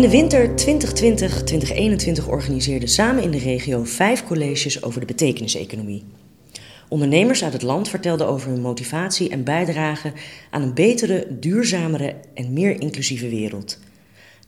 [0.00, 0.50] In de winter
[2.24, 6.04] 2020-2021 organiseerden samen in de regio vijf colleges over de betekeniseconomie.
[6.88, 10.12] Ondernemers uit het land vertelden over hun motivatie en bijdrage
[10.50, 13.78] aan een betere, duurzamere en meer inclusieve wereld.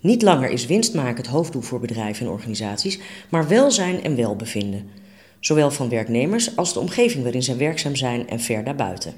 [0.01, 2.98] Niet langer is winst maken het hoofddoel voor bedrijven en organisaties,
[3.29, 4.88] maar welzijn en welbevinden.
[5.41, 9.15] Zowel van werknemers als de omgeving waarin zij werkzaam zijn en ver daarbuiten.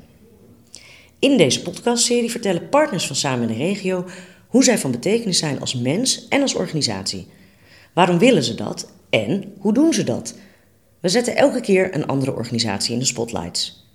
[1.18, 4.04] In deze podcastserie vertellen partners van Samen in de Regio
[4.54, 7.26] hoe zij van betekenis zijn als mens en als organisatie.
[7.92, 10.34] Waarom willen ze dat en hoe doen ze dat?
[11.00, 13.86] We zetten elke keer een andere organisatie in de spotlights.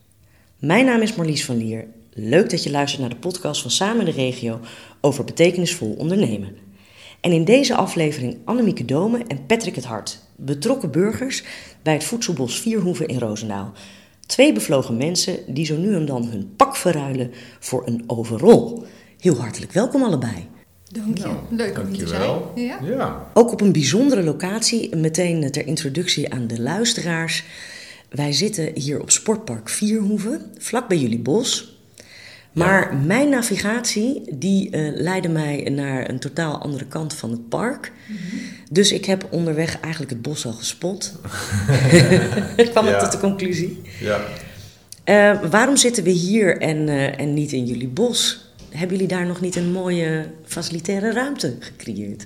[0.58, 1.88] Mijn naam is Marlies van Lier.
[2.14, 4.60] Leuk dat je luistert naar de podcast van Samen de Regio
[5.02, 6.56] over betekenisvol ondernemen.
[7.22, 11.44] En in deze aflevering Annemieke Dome en Patrick het Hart, betrokken burgers
[11.82, 13.72] bij het voedselbos Vierhoeven in Roosendaal.
[14.26, 18.86] Twee bevlogen mensen die zo nu en dan hun pak verruilen voor een overrol.
[19.20, 20.48] Heel hartelijk welkom allebei.
[20.92, 21.24] Dank je.
[21.24, 22.40] Nou, Leuk om hier te zijn.
[22.56, 22.80] Ja?
[22.84, 23.30] Ja.
[23.34, 27.44] Ook op een bijzondere locatie, meteen ter introductie aan de luisteraars.
[28.10, 31.78] Wij zitten hier op Sportpark Vierhoeven, vlak bij jullie bos.
[32.52, 37.92] Maar mijn navigatie, die eh, leidde mij naar een totaal andere kant van het park.
[38.72, 41.20] Dus ik heb onderweg eigenlijk het bos al gespot.
[42.56, 43.82] ik kwam ik tot de conclusie.
[44.00, 44.20] ja.
[45.04, 48.49] Eh, waarom zitten we hier en, eh, en niet in jullie bos?
[48.70, 52.26] Hebben jullie daar nog niet een mooie facilitaire ruimte gecreëerd?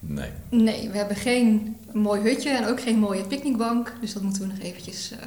[0.00, 0.28] Nee.
[0.50, 3.92] Nee, we hebben geen mooi hutje en ook geen mooie picknickbank.
[4.00, 5.26] Dus dat moeten we nog eventjes eh,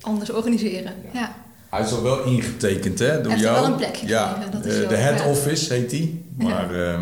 [0.00, 0.92] anders organiseren.
[1.12, 1.36] Ja.
[1.70, 3.60] Hij is al wel ingetekend, hè, door heeft jou.
[3.60, 5.28] wel een plekje ja, gekregen, dat is eh, de head ja.
[5.28, 6.24] office heet die.
[6.36, 6.98] Maar ja.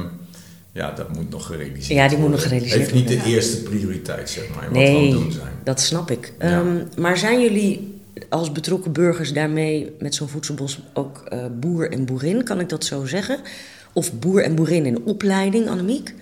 [0.73, 2.59] ja, dat moet nog gerealiseerd Ja, die moet nog worden.
[2.59, 3.33] gerealiseerd Heeft niet de worden.
[3.33, 5.53] eerste prioriteit, zeg maar, in wat we Nee, aan het doen zijn.
[5.65, 6.33] dat snap ik.
[6.39, 6.45] Ja.
[6.61, 7.94] Ehm, maar zijn jullie
[8.29, 12.85] als betrokken burgers daarmee met zo'n voedselbos ook eh, boer en boerin, kan ik dat
[12.85, 13.41] zo zeggen?
[13.93, 16.15] Of boer en boerin in opleiding, Annemiek?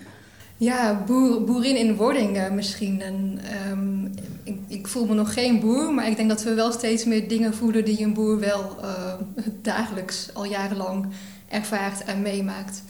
[0.56, 3.00] Ja, boer, boerin in wording eh, misschien.
[3.00, 4.22] En, ehm,
[4.68, 7.54] ik, voel me nog geen boer, maar ik denk dat we wel steeds meer dingen
[7.54, 9.14] voelen die een boer wel eh,
[9.62, 11.06] dagelijks al jarenlang
[11.48, 12.82] ervaart en meemaakt.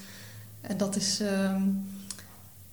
[0.60, 1.62] En dat is ehm,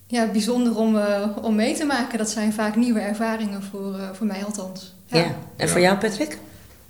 [0.06, 0.98] ja, bijzonder om,
[1.42, 2.18] om mee te maken.
[2.18, 4.94] Dat zijn vaak nieuwe ervaringen voor, voor mij althans.
[5.10, 5.36] Ja.
[5.56, 6.38] En voor jou, Patrick?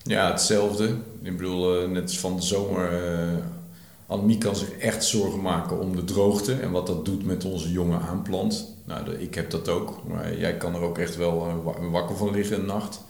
[0.03, 0.89] Ja, hetzelfde.
[1.23, 2.93] Ik bedoel, eh, net als van de zomer.
[2.93, 3.29] eh
[4.07, 7.73] Annemiek kan zich echt zorgen maken om de droogte en wat dat doet met onze
[7.73, 8.75] jonge aanplant.
[8.85, 11.89] Nou, de- ik heb dat ook, maar jij kan er ook echt wel eh, wa-
[11.91, 13.01] wakker van liggen een nacht.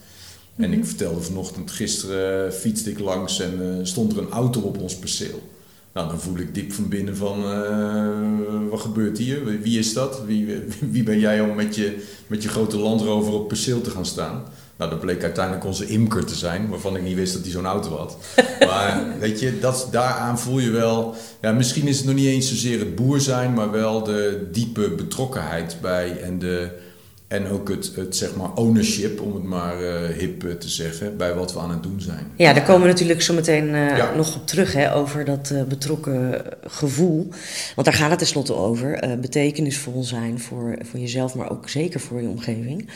[0.56, 4.96] En ik vertelde vanochtend, gisteren fietste ik langs en stond er een auto op ons
[4.96, 5.42] perceel.
[5.92, 9.44] Nou, dan voel ik diep van binnen van, eh, wat gebeurt hier?
[9.44, 10.24] Wie- Wie is dat?
[10.24, 10.56] Wie,
[10.90, 14.42] wie ben jij om met je, met je grote landrover op perceel te gaan staan?
[14.80, 17.66] Nou, dat bleek uiteindelijk onze imker te zijn, waarvan ik niet wist dat hij zo'n
[17.66, 18.16] auto had.
[18.68, 21.14] Maar weet je, dat, daaraan voel je wel...
[21.40, 24.90] Ja, misschien is het nog niet eens zozeer het boer zijn, maar wel de diepe
[24.90, 26.68] betrokkenheid bij en de...
[27.28, 31.16] En ook het, het zeg maar ownership, om het maar eh, hip eh, te zeggen,
[31.16, 32.26] bij wat we aan het doen zijn.
[32.36, 34.14] Ja, daar komen we natuurlijk zo meteen eh, Ja.
[34.14, 37.28] nog op terug, hè, over dat betrokken gevoel.
[37.74, 39.18] Want daar gaat het tenslotte over.
[39.20, 42.88] betekenisvol zijn voor, voor jezelf, maar ook zeker voor je omgeving.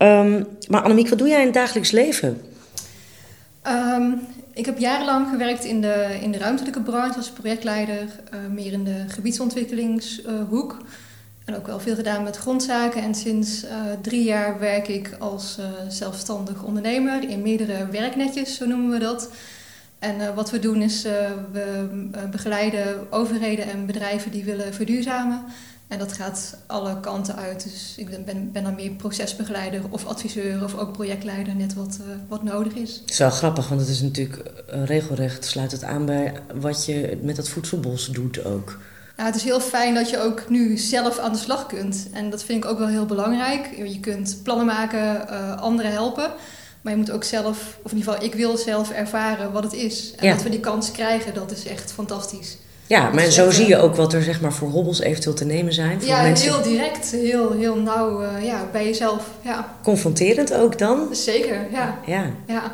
[0.00, 2.40] Ehm, maar Annemiek, wat doe jij in het dagelijks leven?
[3.62, 4.12] Ehm,
[4.52, 8.84] ik heb jarenlang gewerkt in de, in de ruimtelijke branche als projectleider, eh, meer in
[8.84, 10.76] de gebiedsontwikkelingshoek.
[11.44, 13.02] en ook wel veel gedaan met grondzaken.
[13.02, 18.66] En sinds eh, drie jaar werk ik als eh, zelfstandig ondernemer in meerdere werknetjes, zo
[18.66, 19.30] noemen we dat.
[19.98, 21.02] En wat we doen is,
[21.52, 21.88] we
[22.30, 25.44] begeleiden overheden en bedrijven die willen verduurzamen.
[25.90, 27.62] En dat gaat alle kanten uit.
[27.62, 32.06] Dus ik ben, ben, dan meer procesbegeleider of adviseur of ook projectleider, net wat, eh,
[32.28, 32.98] wat nodig is.
[33.00, 37.18] Het is wel grappig, want het is natuurlijk regelrecht, sluit het aan bij wat je
[37.22, 38.78] met dat voedselbos doet ook.
[39.16, 42.08] Ja, het is heel fijn dat je ook nu zelf aan de slag kunt.
[42.12, 43.76] En dat vind ik ook wel heel belangrijk.
[43.76, 46.30] Je kunt plannen maken, eh, anderen helpen.
[46.80, 49.72] Maar je moet ook zelf, of in ieder geval ik wil zelf ervaren wat het
[49.72, 50.12] is.
[50.16, 50.34] En Ja.
[50.34, 52.56] dat we die kans krijgen, dat is echt fantastisch.
[52.90, 55.72] Ja, maar zo zie je ook wat er zeg maar, voor hobbels eventueel te nemen
[55.72, 56.00] zijn.
[56.00, 56.52] Voor Ja, mensen.
[56.52, 59.30] heel direct, heel, heel nauw eh, ja, bij jezelf.
[59.42, 61.08] Ja, Confronterend ook dan.
[61.12, 61.66] zeker.
[61.72, 62.24] Ja, Ja.
[62.46, 62.72] ja.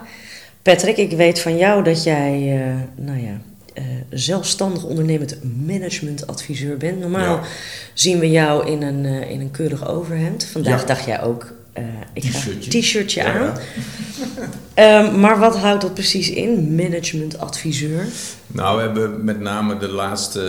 [0.63, 2.33] Patrick, ik weet van jou dat jij,
[2.63, 3.41] eh, nou ja,
[3.75, 5.37] eh, zelfstandig ondernemend
[5.67, 7.01] managementadviseur bent.
[7.01, 7.41] Normaal Ja.
[7.95, 10.45] zien we jou in een, eh, in een keurig overhemd.
[10.45, 10.87] Vandaag Ja.
[10.87, 11.53] dacht jij ook,
[12.13, 12.81] ik ga T-shirtje.
[12.81, 13.57] t-shirtje aan.
[14.75, 18.07] Ehm, maar wat houdt dat precies in, managementadviseur?
[18.47, 20.41] Nou, we hebben met name de laatste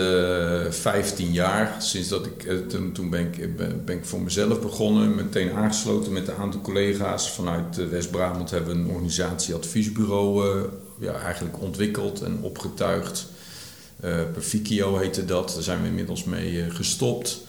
[0.66, 4.60] eh, 15 jaar, sinds dat ik, eh, toen, toen ben, ik, ben, ik voor mezelf
[4.60, 10.48] begonnen, meteen aangesloten met een aantal collega's vanuit eh, West-Brabant hebben we een organisatie adviesbureau
[10.48, 10.62] eh,
[10.98, 13.26] ja, eigenlijk ontwikkeld en opgetuigd.
[14.32, 17.46] Perficcio heette dat, daar zijn we inmiddels mee gestopt.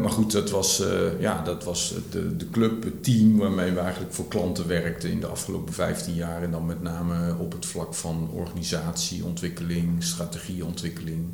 [0.00, 0.82] Maar goed, dat was,
[1.18, 5.20] ja, dat was de, de club, het team waarmee we eigenlijk voor klanten werkten in
[5.20, 6.42] de afgelopen 15 jaar.
[6.42, 11.24] En dan met name op het vlak van organisatieontwikkeling, strategieontwikkeling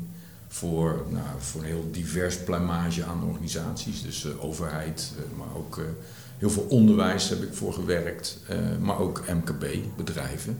[0.47, 4.01] voor, nou, voor een heel divers plumage aan organisaties.
[4.01, 5.79] Dus overheid, maar ook
[6.37, 8.39] heel veel onderwijs heb ik voor gewerkt.
[8.81, 10.57] maar ook MKB-bedrijven.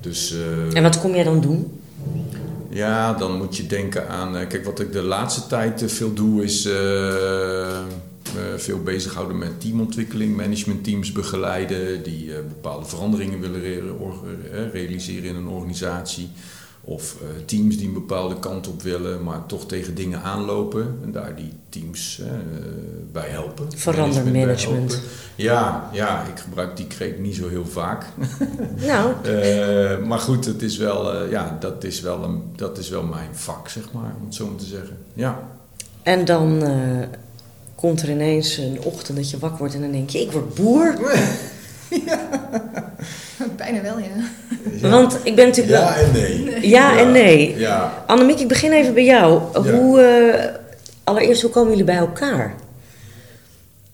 [0.00, 0.34] Dus,
[0.72, 1.80] en wat kom jij dan doen?
[2.72, 4.32] Ja, dan moet je denken aan...
[4.32, 6.68] kijk, wat ik de laatste tijd veel doe is...
[8.56, 12.02] veel bezighouden met teamontwikkeling, managementteams begeleiden...
[12.02, 16.30] die bepaalde veranderingen willen re realiseren in een organisatie...
[16.84, 20.98] Of uh, teams die een bepaalde kant op willen, maar toch tegen dingen aanlopen.
[21.02, 22.26] En daar die teams uh,
[23.12, 23.66] bij helpen.
[23.76, 25.00] Verandermanagement.
[25.34, 28.04] Ja, ja, ik gebruik die kreet niet zo heel vaak.
[28.76, 29.12] Nou.
[29.26, 33.30] uh, maar goed, het is wel, ja, dat, is wel een, dat is wel mijn
[33.32, 34.96] vak, zeg maar, om het zo maar te zeggen.
[35.14, 35.48] Ja.
[36.02, 36.62] En dan
[37.74, 40.54] komt er ineens een ochtend dat je wakker wordt en dan denk je, ik word
[40.54, 40.96] boer.
[42.06, 42.28] ja.
[43.56, 44.30] Bijna wel, ja.
[44.80, 45.78] Want ik ben natuurlijk...
[45.78, 46.68] Ja en nee.
[46.68, 47.58] Ja, en nee.
[47.58, 48.04] Ja.
[48.06, 49.40] Annemiek, ik begin even bij jou.
[49.70, 50.44] Hoe, uh,
[51.04, 52.54] allereerst, hoe komen jullie bij elkaar?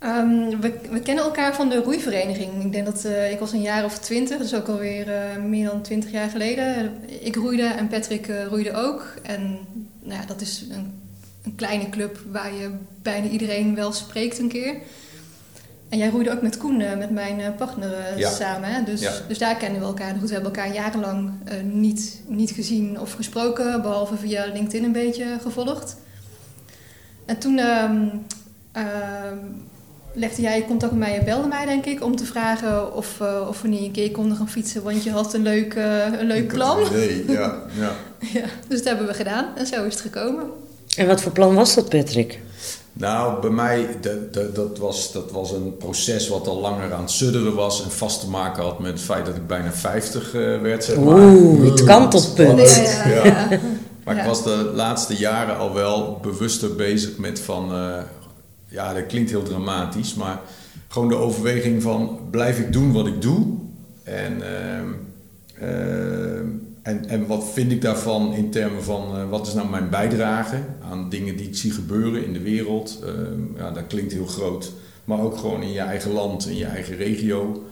[0.04, 2.64] Um, we, we, kennen elkaar van de roeivereniging.
[2.64, 5.66] Ik denk dat uh, ik was een jaar of twintig, dus ook alweer uh, meer
[5.66, 6.92] dan twintig jaar geleden.
[7.20, 9.14] Ik roeide en Patrick roeide ook.
[9.22, 9.58] En
[10.02, 10.92] nou ja, dat is een,
[11.44, 12.70] een kleine club waar je
[13.02, 14.74] bijna iedereen wel spreekt een keer.
[15.88, 18.68] En jij roeide ook met Koen, eh, met mijn eh, partner, eh, samen.
[18.68, 18.82] Hè?
[18.82, 20.14] Dus, dus daar kennen we elkaar.
[20.18, 21.30] Goed, we hebben elkaar jarenlang
[21.62, 25.96] niet, niet gezien of gesproken, behalve via LinkedIn een beetje gevolgd.
[27.26, 27.90] En toen uh,
[30.12, 33.62] legde jij contact met mij en belde mij, denk ik, om te vragen of, of
[33.62, 35.74] we niet een keer konden gaan fietsen, want je had een leuk,
[36.18, 36.92] een leuk plan.
[36.92, 37.92] Nee, ja, ja.
[38.18, 38.44] ja.
[38.68, 40.44] Dus dat hebben we gedaan en zo is het gekomen.
[40.96, 42.40] En wat voor plan was dat, Patrick?
[42.98, 47.00] Nou, bij mij, de, de, dat, was, dat was een proces wat al langer aan
[47.00, 50.34] het sudderen was en vast te maken had met het feit dat ik bijna 50
[50.34, 51.14] uh, eh, werd, zeg maar.
[51.14, 52.74] Oeh, het kantelpunt.
[52.74, 53.60] Ja, ja, ja.
[54.04, 57.96] Maar ik was de laatste jaren al wel bewuster bezig met van, uh,
[58.68, 60.40] ja, dat klinkt heel dramatisch, maar
[60.88, 63.46] gewoon de overweging van, blijf ik doen wat ik doe?
[64.04, 64.42] En...
[65.62, 69.90] Uh, en, en wat vind ik daarvan in termen van uh, wat is nou mijn
[69.90, 70.56] bijdrage
[70.90, 72.98] aan dingen die ik zie gebeuren in de wereld?
[73.04, 73.10] Uh,
[73.56, 74.72] ja, dat klinkt heel groot,
[75.04, 77.62] maar ook gewoon in je eigen land, in je eigen regio.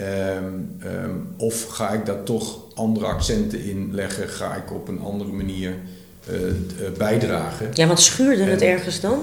[0.00, 4.28] Um, um, of ga ik daar toch andere accenten in leggen?
[4.28, 5.74] Ga ik op een andere manier
[6.30, 6.36] uh,
[6.98, 7.68] bijdragen?
[7.72, 9.18] Ja, wat schuurde het ergens dan?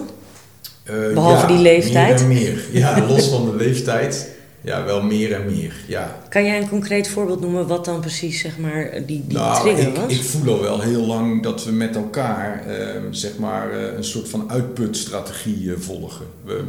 [1.14, 2.28] Behalve die leeftijd?
[2.28, 2.66] Meer en meer.
[2.72, 4.35] Ja, los van de leeftijd.
[4.66, 6.20] Ja, wel meer en meer, ja.
[6.30, 9.88] Kan jij een concreet voorbeeld noemen wat dan precies, zeg maar, die, die nou, trigger
[9.88, 10.12] ik, was?
[10.12, 14.04] ik voel al wel heel lang dat we met elkaar, eh, zeg maar, uh, een
[14.04, 16.26] soort van uitputstrategie uh, volgen.
[16.44, 16.64] We,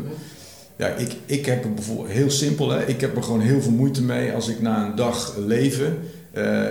[0.77, 3.73] ja, ik, ik heb er bijvoorbeeld, heel simpel, hè, ik heb er gewoon heel veel
[3.73, 5.99] moeite mee als ik na een dag leven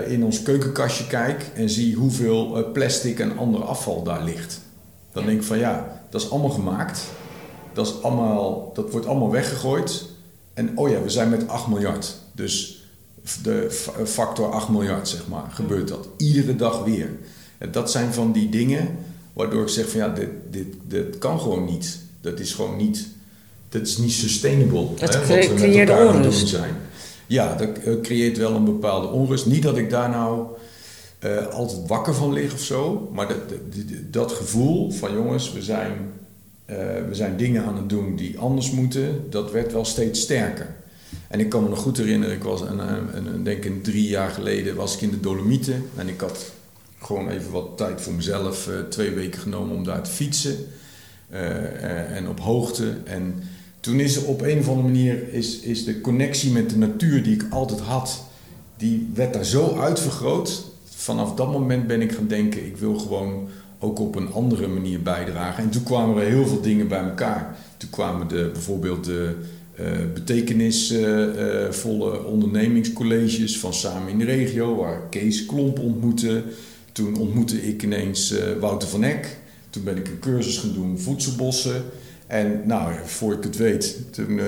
[0.07, 4.61] in ons keukenkastje kijk en zie hoeveel plastic en ander afval daar ligt.
[5.11, 7.01] Dan denk ik van ja, dat is allemaal gemaakt.
[7.73, 10.13] Dat, is allemaal, dat wordt allemaal weggegooid.
[10.55, 12.15] En oh ja, we zijn met 8 miljard.
[12.31, 12.83] Dus
[13.43, 16.07] de factor 8 miljard, zeg maar, gebeurt dat.
[16.17, 17.09] Iedere dag weer.
[17.57, 18.97] En dat zijn van die dingen
[19.33, 21.99] waardoor ik zeg van ja, dit, dit, dit kan gewoon niet.
[22.21, 23.07] Dat is gewoon niet,
[23.69, 24.87] dat is niet sustainable.
[24.99, 26.73] Dat hè, wat we met elkaar het doen zijn.
[27.27, 29.45] Ja, dat eh, creëert wel een bepaalde onrust.
[29.45, 30.47] Niet dat ik daar nou
[31.19, 33.09] uh, altijd wakker van lig of zo.
[33.13, 33.57] Maar dat, dat,
[34.11, 36.11] dat gevoel van jongens, we zijn
[36.65, 36.75] uh,
[37.07, 40.75] we zijn dingen aan het doen die anders moeten, dat werd wel steeds sterker.
[41.27, 42.79] En ik kan me nog goed herinneren, ik was een,
[43.17, 46.51] een, denk ik drie jaar geleden was ik in de Dolomieten en ik had
[46.99, 50.55] gewoon even wat tijd voor mezelf, uh, twee weken genomen om daar te fietsen
[51.31, 52.93] uh, en op hoogte.
[53.03, 53.43] En
[53.79, 57.33] toen is op een of andere manier is, is de connectie met de natuur die
[57.33, 58.23] ik altijd had,
[58.77, 60.63] die werd daar zo uitvergroot.
[60.85, 63.49] Vanaf dat moment ben ik gaan denken, ik wil gewoon
[63.85, 65.63] ook op een andere manier bijdragen.
[65.63, 67.55] En toen kwamen er heel veel dingen bij elkaar.
[67.77, 69.35] Toen kwamen de, bijvoorbeeld de
[69.79, 76.43] uh, betekenisvolle ondernemingscolleges van Samen in de Regio, waar Kees Klomp ontmoette.
[76.91, 79.37] Toen ontmoette ik ineens uh, Wouter van Eck.
[79.69, 81.83] Toen ben ik een cursus gaan doen, voedselbossen.
[82.27, 84.39] En nou, voor ik het weet, toen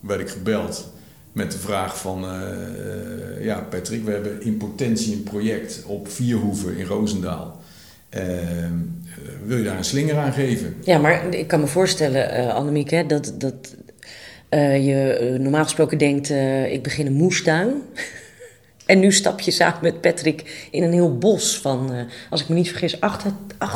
[0.00, 0.92] werd ik gebeld
[1.32, 2.24] met de vraag van...
[3.40, 7.62] ja, Patrick, we hebben in potentie een project op Vierhoeven in Roosendaal.
[8.14, 8.72] Ehm,
[9.44, 10.76] wil je daar een slinger aan geven?
[10.84, 13.74] Ja, maar ik kan me voorstellen, uh, Annemiek, hè, dat, dat
[14.50, 16.30] uh, je normaal gesproken denkt:
[16.70, 17.72] ik begin een moestuin.
[18.86, 22.48] En nu stap je samen met Patrick in een heel bos van, uh, als ik
[22.48, 23.24] me niet vergis, 8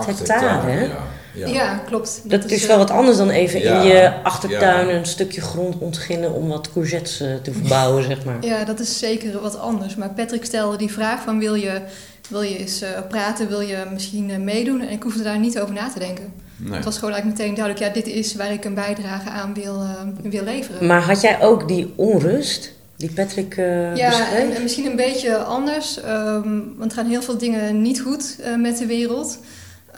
[0.07, 0.71] hectare.
[0.71, 0.85] hè?
[0.85, 0.99] Ja,
[1.35, 1.47] ja.
[1.47, 2.21] ja, klopt.
[2.25, 6.33] Dat, dat is wel wat anders dan even in je achtertuin een stukje grond ontginnen
[6.33, 8.37] om wat courgettes te verbouwen, zeg maar.
[8.41, 9.97] Ja, dat is zeker wat anders.
[9.97, 11.81] Maar Patrick stelde die vraag van wil je,
[12.29, 14.81] wil je eens uh, praten, wil je misschien uh, meedoen?
[14.81, 16.33] En ik hoefde daar niet over na te denken.
[16.57, 16.75] Nee.
[16.75, 19.87] Het was gewoon eigenlijk meteen duidelijk, ja, dit is waar ik een bijdrage aan wil,
[20.23, 20.87] wil leveren.
[20.87, 22.77] Maar had jij ook die onrust?
[22.99, 25.99] die Patrick uh, Ja, en, misschien een beetje anders.
[26.05, 29.39] Um, want er gaan heel veel dingen niet goed uh, met de wereld.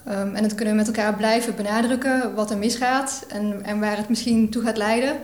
[0.08, 3.96] Um, en dat kunnen we met elkaar blijven benadrukken, wat er misgaat en, en waar
[3.96, 5.16] het misschien toe gaat leiden.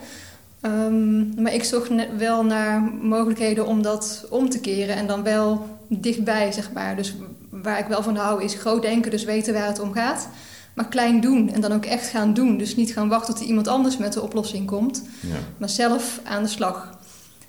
[0.63, 5.76] Um, maar ik zocht wel naar mogelijkheden om dat om te keren en dan wel
[5.89, 6.97] dichtbij, zeg maar.
[6.97, 7.15] Dus
[7.51, 10.29] waar ik wel van hou is groot denken, dus weten waar het om gaat.
[10.75, 12.59] Maar klein doen en dan ook echt gaan doen.
[12.59, 15.37] Dus niet gaan wachten tot iemand anders met de oplossing komt, ja.
[15.57, 16.95] maar zelf aan de slag.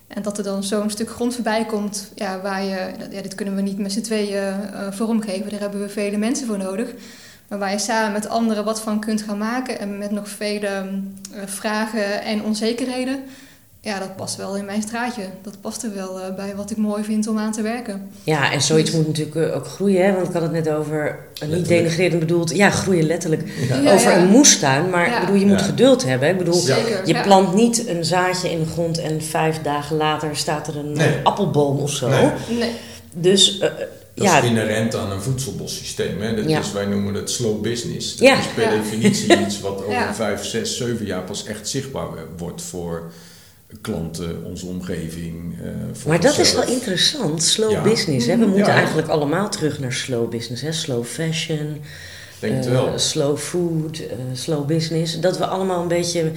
[0.07, 3.55] En dat er dan zo'n stuk grond voorbij komt, ja, waar je, ja, dit kunnen
[3.55, 6.93] we niet met z'n tweeën uh, vormgeven, daar hebben we vele mensen voor nodig.
[7.47, 10.89] Maar waar je samen met anderen wat van kunt gaan maken en met nog vele
[11.33, 13.23] uh, vragen en onzekerheden,
[13.87, 15.21] ja, dat past wel in mijn straatje.
[15.41, 18.09] Dat past er wel uh, bij wat ik mooi vind om aan te werken.
[18.23, 20.13] Ja, en zoiets moet natuurlijk ook groeien, hè?
[20.13, 23.93] want ik had het net over, niet denigrerend bedoeld, ja, groeien letterlijk, ja.
[23.93, 24.89] over ja, een moestuin.
[24.89, 26.29] Maar ik bedoel, je moet geduld hebben.
[26.29, 30.35] Ik bedoel, Zeker, je plant niet een zaadje in de grond en vijf dagen later
[30.35, 31.15] staat er een nee.
[31.23, 32.09] appelboom of zo.
[32.09, 32.29] Nee.
[32.59, 32.71] nee.
[33.13, 34.41] Dus uh, dat ja.
[34.41, 36.21] is inherent aan een voedselbossysteem.
[36.21, 36.35] Hè?
[36.35, 36.59] Dat ja.
[36.59, 38.15] is, wij noemen het slow business.
[38.15, 38.39] Dat ja.
[38.39, 43.11] is per definitie iets wat over vijf, zes, zeven jaar pas echt zichtbaar wordt voor
[43.81, 45.57] klanten, onze omgeving.
[45.61, 48.25] Uh, maar dat is wel interessant, slow business.
[48.25, 48.37] Hè?
[48.37, 50.61] We moeten eigenlijk allemaal terug naar slow business.
[50.61, 50.71] Hè?
[50.71, 51.81] Slow fashion,
[52.39, 52.99] Denk uh, wel.
[52.99, 55.19] slow food, uh, slow business.
[55.19, 56.31] Dat we allemaal een beetje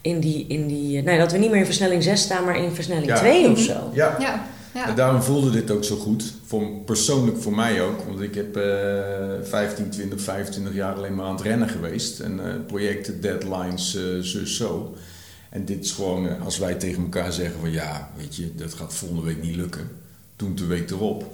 [0.00, 0.44] in die...
[0.48, 3.50] In die nou, dat we niet meer in versnelling 6 staan, maar in versnelling 2
[3.50, 3.90] of zo.
[3.92, 4.16] Ja.
[4.18, 4.46] ja.
[4.76, 4.88] Ja.
[4.88, 6.32] En daarom voelde dit ook zo goed.
[6.46, 8.00] Voor, persoonlijk voor mij ook.
[8.06, 8.62] Want ik heb uh,
[9.42, 12.20] 15, 20, 25 jaar alleen maar aan het rennen geweest.
[12.20, 14.94] En uh, projecten, deadlines, uh, zus zo.
[15.56, 18.74] En dit is gewoon, uh, als wij tegen elkaar zeggen van ja, weet je, dat
[18.74, 19.90] gaat volgende week niet lukken.
[20.36, 21.24] Toen de week erop.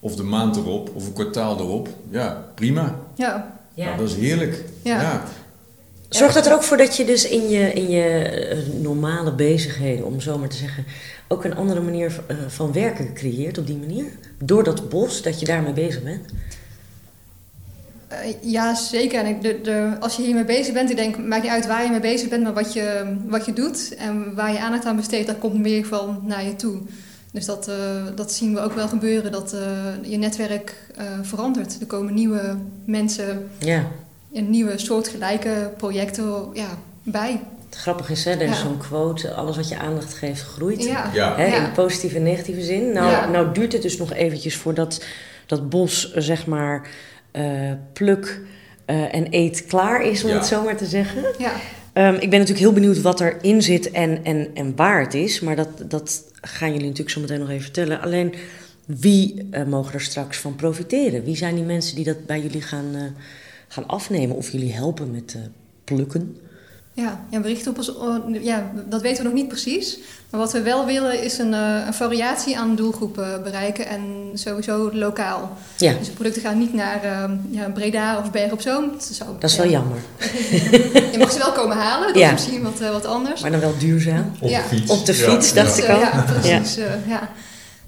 [0.00, 1.88] Of de maand erop, of een kwartaal erop.
[2.10, 2.98] Ja, prima.
[3.14, 3.58] Ja.
[3.74, 3.84] ja.
[3.84, 4.64] Nou, dat is heerlijk.
[4.82, 5.00] Ja.
[5.00, 5.24] ja.
[6.08, 10.20] Zorgt dat er ook voor dat je dus in je, in je normale bezigheden, om
[10.20, 10.84] zo maar te zeggen,
[11.28, 14.04] ook een andere manier van werken creëert op die manier?
[14.38, 16.30] Door dat bos, dat je daarmee bezig bent?
[18.22, 19.18] Uh, ja, zeker.
[19.20, 21.84] En ik, de, de, als je hiermee bezig bent, ik denk, maakt niet uit waar
[21.84, 24.96] je mee bezig bent, maar wat je, wat je doet en waar je aandacht aan
[24.96, 26.78] besteedt, dat komt meer van naar je toe.
[27.32, 27.74] Dus dat, uh,
[28.14, 30.74] dat zien we ook wel gebeuren, dat uh, je netwerk
[31.22, 31.76] verandert.
[31.80, 33.86] Er komen nieuwe mensen, ja.
[34.34, 36.68] en nieuwe soortgelijke projecten ja,
[37.02, 37.40] bij.
[37.74, 38.54] Het grappige is, hè, er is ja.
[38.54, 40.84] zo'n quote, alles wat je aandacht geeft groeit.
[40.84, 41.10] Ja.
[41.12, 41.36] Ja.
[41.36, 42.92] Hè, in positieve en negatieve zin.
[42.92, 45.04] Nou, nou duurt het dus nog eventjes voordat
[45.46, 46.88] dat bos, zeg maar,
[47.92, 48.40] pluk
[48.86, 51.22] uh, en eet klaar is, om het zo maar te zeggen.
[51.38, 51.52] Ja.
[52.08, 55.40] Um, ik ben natuurlijk heel benieuwd wat erin zit en, en, en waar het is.
[55.40, 58.00] Maar dat, dat gaan jullie natuurlijk zo meteen nog even vertellen.
[58.00, 58.34] Alleen,
[58.86, 61.24] wie uh, mogen er straks van profiteren?
[61.24, 63.16] Wie zijn die mensen die dat bij jullie gaan,
[63.68, 64.36] gaan afnemen?
[64.36, 65.36] Of jullie helpen met
[65.84, 66.36] plukken?
[66.92, 67.92] Ja, ja, berichten op ons,
[68.42, 69.98] ja, dat weten we nog niet precies.
[70.34, 74.02] Maar wat we wel willen is een, uh, een variatie aan doelgroepen bereiken en
[74.34, 75.56] sowieso lokaal.
[75.76, 75.92] Ja.
[75.92, 78.90] Dus de producten gaan niet naar uh, ja, Breda of Berg op Zoom.
[78.92, 79.62] Dat, zou, dat is ja.
[79.62, 79.98] wel jammer.
[81.12, 83.40] je mag ze wel komen halen, dat is misschien wat, uh, wat anders.
[83.40, 84.32] Maar dan wel duurzaam.
[84.40, 84.90] Op de fiets.
[84.90, 85.98] Op de fiets, dacht ik al.
[85.98, 86.74] Ja, precies.
[87.06, 87.30] ja.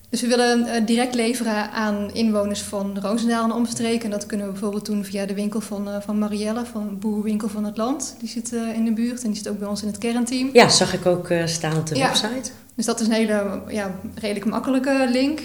[0.09, 4.05] Dus we willen uh, direct leveren aan inwoners van Roosendaal en omstreken.
[4.05, 7.49] En dat kunnen we bijvoorbeeld doen via de winkel van, uh, van Marielle, van Boerwinkel
[7.49, 8.17] van het Land.
[8.19, 10.51] Die zit uh, in de buurt en die zit ook bij ons in het kernteam.
[10.53, 12.07] Ja, zag ik ook staan op de ja.
[12.07, 12.51] website.
[12.75, 15.41] Dus dat is een hele ja, redelijk makkelijke link.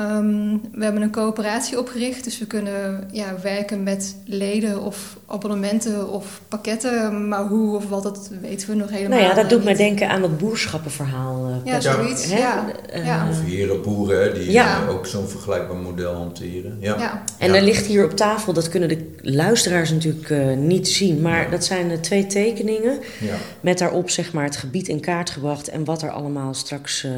[0.00, 6.10] Um, we hebben een coöperatie opgericht, dus we kunnen ja, werken met leden of abonnementen
[6.10, 7.28] of pakketten.
[7.28, 9.66] Maar hoe of wat, dat weten we nog helemaal Nou ja, dat doet niet.
[9.66, 11.48] mij denken aan dat boerschappenverhaal.
[11.48, 12.30] Uh, Ja, zoiets.
[12.32, 12.38] hè?
[12.38, 12.66] Ja.
[12.96, 13.28] Uh, Ja.
[13.30, 14.82] Of herenboeren hè, die Ja.
[14.82, 16.76] uh, ook zo'n vergelijkbaar model hanteren.
[16.80, 16.98] Ja.
[16.98, 17.22] Ja.
[17.38, 17.54] En Ja.
[17.56, 21.64] er ligt hier op tafel, dat kunnen de luisteraars natuurlijk uh, niet zien, maar dat
[21.64, 23.34] zijn uh, twee tekeningen Ja.
[23.60, 27.10] met daarop zeg maar het gebied in kaart gebracht en wat er allemaal straks uh,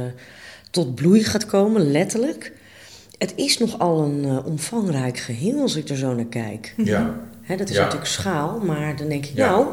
[0.71, 2.53] tot bloei gaat komen, letterlijk.
[3.23, 6.75] Het is nogal een uh, omvangrijk geheel als ik er zo naar kijk.
[6.77, 7.21] Ja.
[7.43, 7.83] Hè, dat is Ja.
[7.83, 9.51] natuurlijk schaal, maar dan denk ik, Ja.
[9.51, 9.67] nou,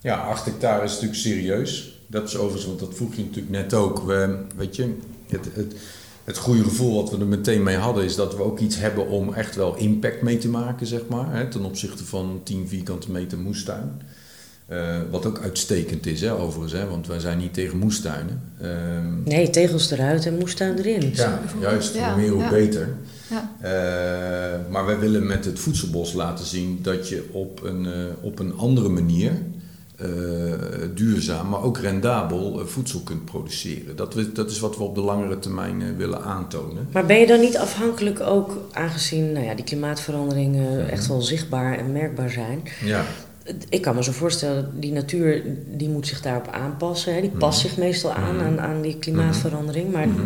[0.00, 2.00] Ja, 8 hectare is natuurlijk serieus.
[2.06, 4.02] Dat is overigens, want dat vroeg je natuurlijk net ook.
[4.06, 4.94] We, weet je,
[5.28, 5.74] het, het,
[6.24, 8.04] het goede gevoel wat we er meteen mee hadden...
[8.04, 11.34] is dat we ook iets hebben om echt wel impact mee te maken, zeg maar.
[11.34, 14.02] Hè, ten opzichte van 10 vierkante meter moestuin.
[14.72, 18.42] Eh, wat ook uitstekend is, hè, overigens, hè, want wij zijn niet tegen moestuinen.
[18.60, 21.10] Ehm, Nee, tegels eruit en moestuin erin.
[21.14, 22.50] ja, juist, Ja, hoe meer hoe ja.
[22.50, 22.88] beter.
[23.30, 23.50] Ja.
[23.60, 28.38] Eh, maar wij willen met het voedselbos laten zien dat je op een, eh, op
[28.38, 29.32] een andere manier
[29.96, 30.08] eh,
[30.94, 33.96] duurzaam, maar ook rendabel voedsel kunt produceren.
[33.96, 36.88] Dat, we, dat is wat we op de langere termijn willen aantonen.
[36.92, 41.78] Maar ben je dan niet afhankelijk ook, aangezien nou ja, die klimaatveranderingen echt wel zichtbaar
[41.78, 42.62] en merkbaar zijn?
[42.84, 43.04] Ja,
[43.68, 45.42] Ik kan me zo voorstellen, die natuur
[45.76, 47.14] die moet zich daarop aanpassen.
[47.14, 47.20] Hè?
[47.20, 48.44] Die past zich meestal aan, Mhm.
[48.44, 49.92] aan aan die klimaatverandering.
[49.92, 50.20] Maar Mhm.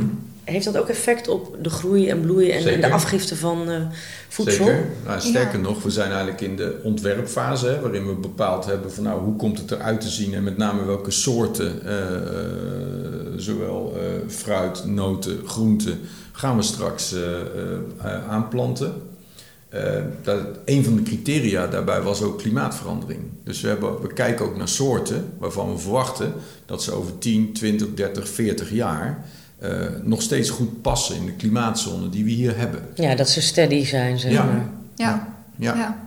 [0.44, 3.80] heeft dat ook effect op de groei en bloei en, en de afgifte van eh,
[4.28, 4.64] voedsel?
[4.64, 4.84] Zeker.
[5.06, 5.64] Nou, sterker Ja.
[5.64, 9.36] nog, we zijn eigenlijk in de ontwerpfase, hè, waarin we bepaald hebben van nou, hoe
[9.36, 12.22] komt het eruit te zien en met name welke soorten, eh, eh,
[13.36, 15.98] zowel eh, fruit, noten, groenten,
[16.32, 17.40] gaan we straks eh, eh,
[18.02, 18.92] eh, aanplanten.
[19.76, 23.20] Eh, dat, een van de criteria daarbij was ook klimaatverandering.
[23.44, 26.32] Dus we, hebben, we kijken ook naar soorten waarvan we verwachten
[26.66, 29.24] dat ze over 10, 20, 30, 40 jaar
[29.58, 29.70] eh,
[30.02, 32.82] nog steeds goed passen in de klimaatzone die we hier hebben.
[32.94, 34.44] Ja, dat ze steady zijn, zeg Ja.
[34.44, 34.68] maar.
[34.94, 35.28] Ja.
[35.56, 35.74] Ja.
[35.74, 36.04] Ja.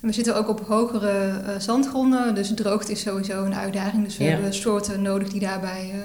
[0.00, 4.04] En we zitten ook op hogere eh, zandgronden, dus droogte is sowieso een uitdaging.
[4.04, 4.30] Dus we Ja.
[4.30, 5.98] hebben soorten nodig die, daarbij, eh,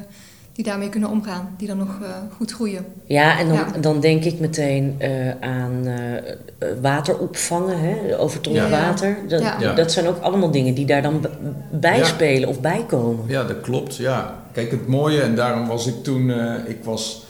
[0.57, 2.85] die daarmee kunnen omgaan, die dan nog eh, goed groeien.
[3.05, 3.65] Ja, en dan, Ja.
[3.81, 8.19] dan denk ik meteen eh, aan eh, water opvangen, hè?
[8.19, 8.69] overtollig Ja.
[8.69, 9.17] water.
[9.27, 9.55] Dat, Ja.
[9.59, 9.73] Ja.
[9.73, 11.25] dat zijn ook allemaal dingen die daar dan
[11.71, 12.03] bij Ja.
[12.05, 13.23] spelen of bij komen.
[13.27, 13.95] Ja, dat klopt.
[13.95, 14.35] Ja.
[14.51, 17.25] Kijk, het mooie, en daarom was ik toen, eh, ik was,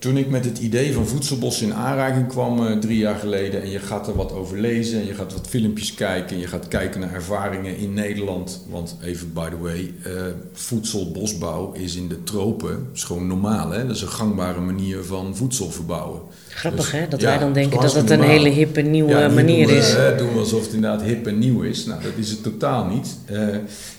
[0.00, 3.70] toen ik met het idee van voedselbos in aanraking kwam eh, drie jaar geleden, en
[3.70, 6.68] je gaat er wat over lezen, en je gaat wat filmpjes kijken, en je gaat
[6.68, 8.64] kijken naar ervaringen in Nederland.
[8.70, 10.12] Want even by the way, eh
[10.52, 13.70] voedselbosbouw is in de tropen is gewoon normaal.
[13.70, 13.86] Hè?
[13.86, 16.20] Dat is een gangbare manier van voedsel verbouwen.
[16.48, 18.36] Grappig Dus, hè, dat ja, wij dan denken dat het een normaal.
[18.36, 19.94] hele hippe nieuwe Ja, manier doen we, is.
[19.94, 21.84] eh, doen we alsof het inderdaad hip en nieuw is.
[21.86, 23.16] Nou, dat is het totaal niet.
[23.24, 23.46] Eh,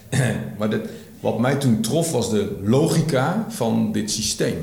[0.58, 0.82] maar dat,
[1.19, 4.56] wat mij toen trof was de logica van dit systeem.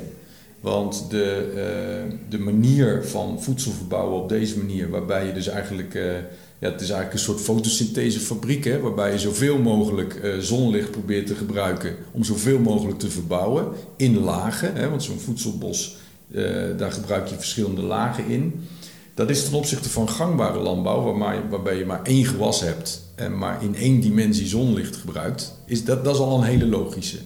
[0.61, 5.94] Want de, eh, de manier van voedsel verbouwen op deze manier, waarbij je dus eigenlijk,
[5.94, 6.12] eh,
[6.59, 11.27] ja, het is eigenlijk een soort fotosynthesefabriek, hè, waarbij je zoveel mogelijk eh, zonlicht probeert
[11.27, 14.75] te gebruiken om zoveel mogelijk te verbouwen in lagen.
[14.75, 15.97] Hè, want zo'n voedselbos,
[16.77, 18.61] daar gebruik je verschillende lagen in.
[19.14, 23.38] Dat is ten opzichte van gangbare landbouw, waarbij, waarbij je maar één gewas hebt en
[23.38, 27.18] maar in één dimensie zonlicht gebruikt, is dat, dat is al een hele logische.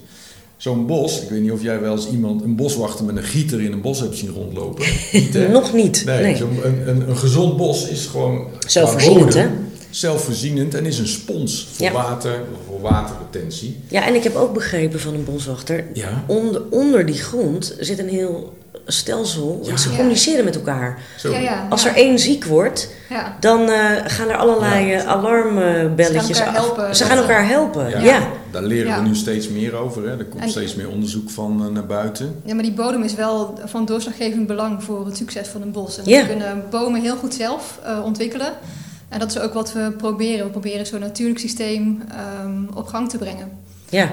[0.62, 3.62] Zo'n bos, ik weet niet of jij wel eens iemand, een boswachter met een gieter
[3.62, 4.84] in een bos hebt zien rondlopen.
[5.12, 5.48] Niet?
[5.50, 6.02] Nog niet.
[6.04, 6.36] Nee, Nee.
[6.36, 9.46] zo'n- een, een, een gezond bos is gewoon Zelfvoorzienend, hè?
[9.90, 11.92] Zelfvoorzienend en is een spons voor Ja.
[11.92, 13.76] water, voor waterretentie.
[13.88, 17.98] Ja, en ik heb ook begrepen van een boswachter, Ja, onder, onder die grond zit
[17.98, 18.52] een heel
[18.86, 19.60] stelsel.
[19.62, 19.76] Ja.
[19.76, 19.96] ze Ja.
[19.96, 20.98] communiceren met elkaar.
[21.18, 21.30] zo.
[21.32, 21.88] Ja, ja, Als ja.
[21.90, 23.36] er één ziek wordt, Ja.
[23.40, 24.98] dan eh, gaan er allerlei Ja.
[24.98, 26.76] eh, alarmbelletjes Ze gaan elkaar af.
[26.76, 26.96] helpen.
[26.96, 27.98] Ze gaan elkaar helpen, Ja.
[28.00, 28.20] ja.
[28.50, 29.02] Daar leren Ja.
[29.02, 30.02] we nu steeds meer over.
[30.08, 30.18] Hè.
[30.18, 32.40] Er komt En- steeds meer onderzoek van eh, naar buiten.
[32.44, 35.98] Ja, maar die bodem is wel van doorslaggevend belang voor het succes van een bos.
[35.98, 36.20] En Ja.
[36.20, 38.52] we kunnen bomen heel goed zelf eh, ontwikkelen.
[39.08, 40.44] En dat is ook wat we proberen.
[40.44, 43.50] We proberen zo'n natuurlijk systeem ehm, op gang te brengen.
[43.88, 44.10] Ja,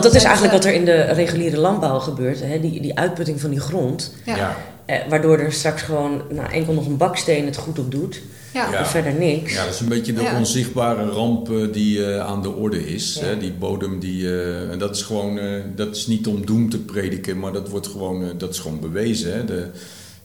[0.00, 2.40] want dat is eigenlijk wat er in de reguliere landbouw gebeurt.
[2.40, 2.60] Hè?
[2.60, 4.14] Die, die uitputting van die grond.
[4.24, 8.20] Ja, Eh, waardoor er straks gewoon nou, enkel nog een baksteen het goed op doet.
[8.52, 8.70] ja.
[8.70, 8.78] Ja.
[8.78, 9.52] En verder niks.
[9.54, 10.36] Ja, dat is een beetje de Ja.
[10.38, 13.18] onzichtbare ramp eh, die eh, aan de orde is.
[13.20, 13.26] Ja.
[13.26, 13.38] Hè?
[13.38, 16.78] Die bodem, die, eh, en dat is gewoon, eh, dat is niet om doem te
[16.78, 19.32] prediken, maar dat wordt gewoon, eh, dat is gewoon bewezen.
[19.34, 19.44] Hè?
[19.44, 19.66] De,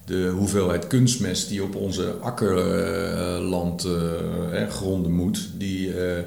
[0.06, 6.24] de hoeveelheid kunstmest die op onze akkerland eh, eh, gronden moet, die, eh,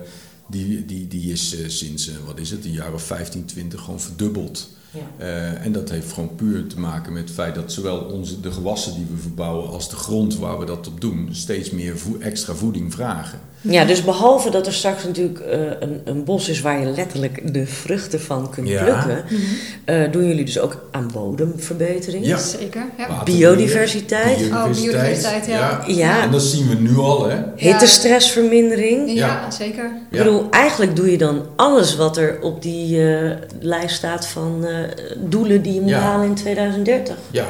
[0.53, 3.81] die, die, die is eh, sinds, eh, wat is het, een jaar of 15, 20
[3.81, 4.69] gewoon verdubbeld.
[4.93, 5.25] Ja.
[5.27, 8.51] Eh, en dat heeft gewoon puur te maken met het feit dat zowel onze, de
[8.53, 12.55] gewassen die we verbouwen als de grond waar we dat op doen, steeds meer extra
[12.55, 13.39] voeding vragen.
[13.61, 17.53] Ja, dus behalve dat er straks natuurlijk eh, een, een bos is waar je letterlijk
[17.55, 18.83] de vruchten van kunt Ja.
[18.85, 19.41] plukken, Mhm.
[19.85, 22.39] eh, doen jullie dus ook aan bodemverbetering, Ja.
[22.39, 22.85] Zeker.
[22.99, 23.09] Ja.
[23.09, 25.83] Water- biodiversiteit, Oh, biodiversiteit, ja.
[25.87, 26.23] Ja.
[26.23, 27.37] En dat zien we nu al, hè?
[27.57, 29.09] hittestressvermindering.
[29.15, 29.51] Ja, Ja.
[29.51, 29.85] zeker.
[30.11, 34.65] Ik bedoel, eigenlijk doe je dan alles wat er op die eh, lijst staat van
[34.67, 34.82] eh,
[35.19, 35.99] doelen die je moet Ja.
[36.01, 37.17] halen in 2030.
[37.31, 37.47] Ja.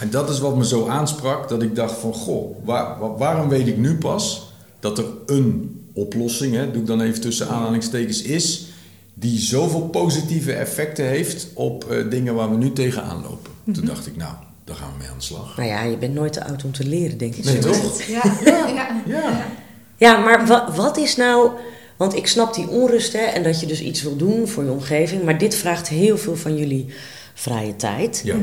[0.00, 3.48] En dat is wat me zo aansprak, dat ik dacht van, goh, waar- wa- waarom
[3.48, 8.22] weet ik nu pas dat er een oplossing, hè, doe ik dan even tussen aanhalingstekens,
[8.22, 8.66] is
[9.14, 13.52] die zoveel positieve effecten heeft op eh, dingen waar we nu tegenaan lopen.
[13.74, 14.32] Toen dacht ik, nou,
[14.64, 15.56] daar gaan we mee aan de slag.
[15.56, 17.44] Nou ja, je bent nooit te oud om te leren, denk ik.
[17.44, 17.70] Nee, zo.
[17.70, 18.02] toch?
[18.02, 19.02] Ja, ja.
[19.06, 19.46] Ja.
[19.96, 21.50] Ja, maar wa- wat is nou...
[21.96, 24.70] Want ik snap die onrust hè, en dat je dus iets wil doen voor je
[24.70, 25.22] omgeving.
[25.22, 26.86] Maar dit vraagt heel veel van jullie
[27.34, 28.22] vrije tijd.
[28.24, 28.34] Ja.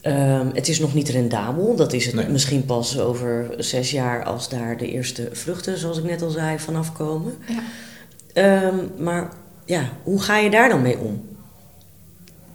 [0.00, 1.76] Ehm, het is nog niet rendabel.
[1.76, 2.28] Dat is het Nee.
[2.28, 6.58] misschien pas over zes jaar als daar de eerste vruchten, zoals ik net al zei,
[6.58, 7.34] vanaf komen.
[7.46, 7.62] Ja.
[8.32, 9.32] Ehm, maar
[9.64, 11.28] ja, hoe ga je daar dan mee om?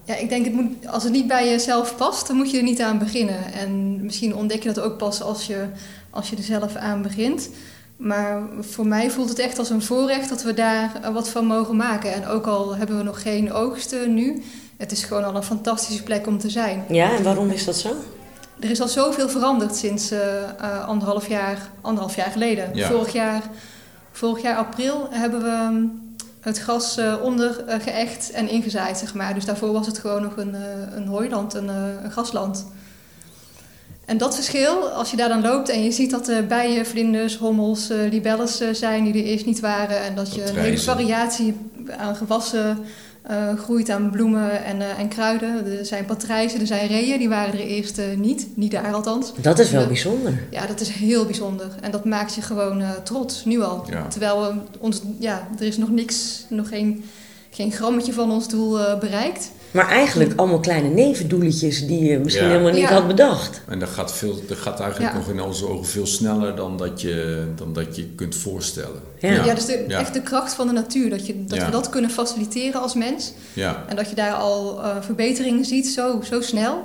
[0.05, 2.63] Ja, ik denk het moet, als het niet bij jezelf past, dan moet je er
[2.63, 3.53] niet aan beginnen.
[3.53, 5.65] En misschien ontdek je dat ook pas als je,
[6.09, 7.49] als je er zelf aan begint.
[7.97, 11.75] Maar voor mij voelt het echt als een voorrecht dat we daar wat van mogen
[11.75, 12.13] maken.
[12.13, 14.43] En ook al hebben we nog geen oogsten nu,
[14.77, 16.83] het is gewoon al een fantastische plek om te zijn.
[16.89, 17.89] Ja, en waarom is dat zo?
[18.59, 20.19] Er is al zoveel veranderd sinds uh,
[20.61, 22.69] uh, anderhalf, jaar, anderhalf jaar geleden.
[22.73, 22.87] Ja.
[22.87, 23.41] Vorig, jaar,
[24.11, 25.85] vorig jaar april hebben we hm,
[26.39, 29.33] het gras uh, onder geëcht en ingezaaid, zeg maar.
[29.33, 30.55] Dus daarvoor was het gewoon nog een,
[30.95, 32.65] een hooiland, een, een grasland.
[34.05, 37.37] En dat verschil, als je daar dan loopt en je ziet dat er bijen, vlinders,
[37.37, 40.03] hommels, uh, libelles uh, zijn die er eerst niet waren.
[40.03, 41.55] En dat je een hele variatie
[41.97, 42.77] aan gewassen
[43.31, 45.77] uh, groeit, aan bloemen en, en kruiden.
[45.77, 48.47] Er zijn patrijzen, er zijn reeën, die waren er eerst niet.
[48.53, 49.33] Niet daar althans.
[49.41, 50.43] Dat is wel bijzonder.
[50.51, 51.67] Ja, dat is heel bijzonder.
[51.81, 53.85] En dat maakt je gewoon trots, nu al.
[53.89, 54.07] Ja.
[54.07, 57.03] Terwijl ons, ja, er is nog niks, nog geen,
[57.49, 59.51] geen grammetje van ons doel bereikt.
[59.75, 62.51] Maar eigenlijk allemaal kleine nevendoeletjes die je misschien Ja.
[62.51, 62.93] helemaal niet Ja.
[62.93, 63.61] had bedacht.
[63.67, 65.17] En dat gaat, veel, dat gaat eigenlijk Ja.
[65.19, 69.01] nog in onze ogen veel sneller dan dat je, dan dat je kunt voorstellen.
[69.19, 69.31] Ja.
[69.45, 69.99] Ja, dus de, Ja.
[69.99, 71.09] echt de kracht van de natuur.
[71.09, 71.65] Dat, je, dat Ja.
[71.65, 73.33] we dat kunnen faciliteren als mens.
[73.53, 73.83] Ja.
[73.87, 76.83] En dat je daar al eh, verbeteringen ziet, zo, zo snel.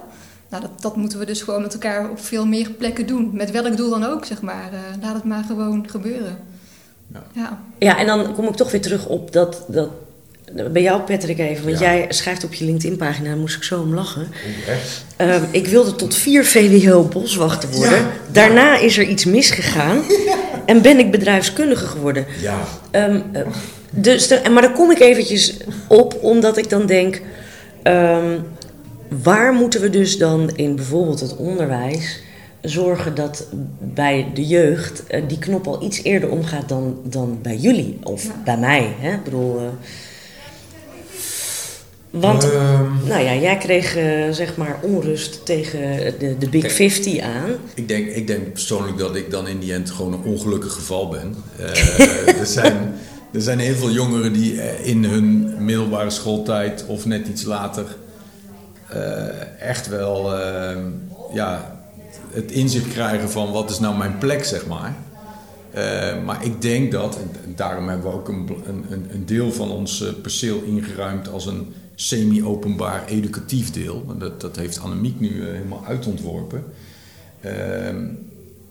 [0.49, 3.31] Nou, dat, dat moeten we dus gewoon met elkaar op veel meer plekken doen.
[3.33, 4.71] Met welk doel dan ook, zeg maar.
[4.73, 6.39] Eh, laat het maar gewoon gebeuren.
[7.15, 7.23] Ja.
[7.33, 7.61] Ja.
[7.79, 9.89] Ja, en dan kom ik toch weer terug op dat, dat
[10.73, 11.93] bij jou Patrick even, want Ja.
[11.93, 14.29] jij schrijft op je LinkedIn-pagina, daar moest ik zo om lachen.
[14.69, 15.05] Echt?
[15.17, 17.99] Ehm, ik wilde tot vier VWO boswachter worden.
[17.99, 18.11] Ja.
[18.33, 20.03] Daarna is er iets misgegaan
[20.67, 22.27] en ben ik bedrijfskundige geworden.
[22.41, 22.59] Ja.
[22.91, 23.43] Ehm, eh,
[23.91, 25.57] dus de- maar daar kom ik eventjes
[25.89, 27.21] op, omdat ik dan denk...
[27.83, 28.39] ehm,
[29.23, 32.23] waar moeten we dus dan in bijvoorbeeld het onderwijs...
[32.63, 33.47] zorgen dat
[33.79, 38.27] bij de jeugd eh, die knop al iets eerder omgaat dan, dan bij jullie of
[38.45, 38.95] bij mij?
[38.99, 39.13] Hè?
[39.13, 39.57] Ik bedoel...
[39.59, 39.65] eh,
[42.11, 45.81] want, Ehm, nou ja, jij kreeg eh, zeg maar onrust tegen
[46.19, 46.73] de, de Big Kijk.
[46.73, 47.51] 50 aan.
[47.75, 51.09] ik, denk, ik denk persoonlijk dat ik dan in die end gewoon een ongelukkig geval
[51.09, 51.35] ben.
[51.59, 52.95] Eh, er, zijn,
[53.33, 57.85] er zijn heel veel jongeren die eh, in hun middelbare schooltijd of net iets later
[59.59, 60.35] echt wel
[61.33, 61.81] ja,
[62.31, 64.95] het inzicht krijgen van wat is nou mijn plek, zeg maar.
[66.25, 70.05] Maar ik denk dat, en daarom hebben we ook een, een, een- deel van ons
[70.23, 74.05] perceel ingeruimd als een semi-openbaar educatief deel.
[74.19, 76.65] Dat, dat heeft Annemiek nu eh, helemaal uitontworpen.
[77.41, 78.07] Ehm,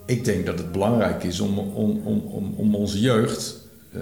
[0.06, 3.58] ik denk dat het belangrijk is om, om, om, om, onze jeugd,
[3.92, 4.02] eh,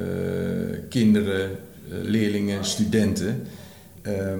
[0.89, 3.43] kinderen, eh, leerlingen, studenten,
[4.01, 4.39] ehm,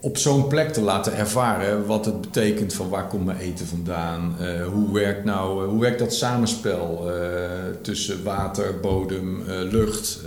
[0.00, 4.36] op zo'n plek te laten ervaren wat het betekent van waar komt mijn eten vandaan,
[4.72, 7.10] hoe, werkt nou, hoe werkt dat samenspel
[7.82, 10.20] tussen water, bodem, lucht.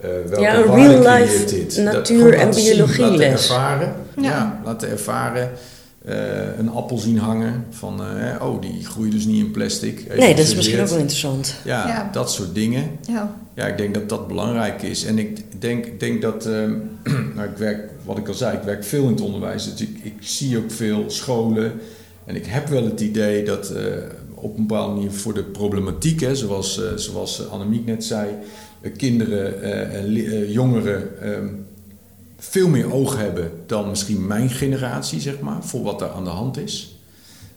[0.00, 1.74] Eh, welke Ja, een real creëert life dit?
[1.84, 2.98] Dat natuur- en biologieles.
[2.98, 4.22] Laten ervaren, ja.
[4.22, 4.60] Ja.
[4.64, 5.50] laten ervaren.
[6.04, 9.98] eh, een appel zien hangen van, eh, oh, die groeit dus niet in plastic.
[10.04, 11.54] Even Nee, dat is misschien ook wel interessant.
[11.64, 12.08] Ja, Ja.
[12.12, 12.90] dat soort dingen.
[13.08, 13.36] Ja.
[13.54, 15.04] Ja, ik denk dat dat belangrijk is.
[15.04, 16.72] En ik denk, denk dat, ehm,
[17.34, 19.64] nou, ik werk, wat ik al zei, ik werk veel in het onderwijs.
[19.64, 21.72] Dus ik, ik zie ook veel scholen.
[22.24, 23.82] En ik heb wel het idee dat eh,
[24.34, 28.28] op een bepaalde manier voor de problematiek, hè, zoals, eh, zoals Annemiek net zei,
[28.96, 31.46] kinderen eh, en eh, jongeren ehm,
[32.38, 36.30] veel meer oog hebben dan misschien mijn generatie, zeg maar, voor wat er aan de
[36.30, 36.92] hand is.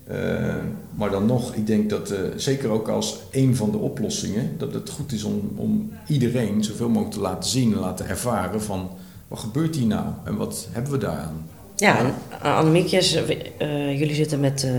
[0.08, 0.56] Eh,
[0.96, 4.74] maar dan nog, ik denk dat, eh, zeker ook als een van de oplossingen, dat
[4.74, 8.90] het goed is om, om iedereen zoveel mogelijk te laten zien en laten ervaren van
[9.28, 11.46] wat gebeurt hier nou en wat hebben we daaraan.
[11.76, 12.06] Ja, en
[12.44, 13.16] uh, Annemiek, jij z-
[13.58, 14.72] eh, jullie zitten met, eh,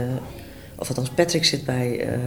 [0.79, 2.19] of althans Patrick zit bij eh,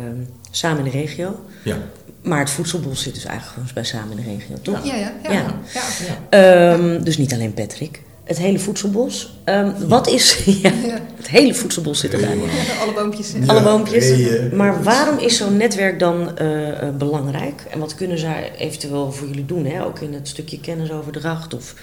[0.51, 1.39] Samen in de Regio.
[1.63, 1.77] Ja.
[2.25, 4.85] Maar het voedselbos zit dus eigenlijk gewoon bij Samen in de Regio, toch?
[4.85, 5.31] Ja, ja, ja.
[5.31, 5.45] Ja.
[5.73, 6.73] ja.
[6.73, 8.01] Ehm, dus niet alleen Patrick.
[8.23, 9.39] Het hele voedselbos.
[9.43, 10.43] Ehm, wat is...
[10.63, 10.99] ja, Ja.
[11.15, 12.37] het hele voedselbos zit erbij.
[12.81, 13.31] Alle boompjes.
[13.31, 13.45] Ja.
[13.45, 14.11] Alle boompjes.
[14.51, 17.65] Maar waarom is zo'n netwerk dan eh, eh, belangrijk?
[17.71, 19.65] En wat kunnen zij eventueel voor jullie doen?
[19.65, 19.85] Hè?
[19.85, 21.73] Ook in het stukje kennisoverdracht of